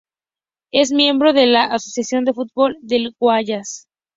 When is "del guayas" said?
2.81-3.87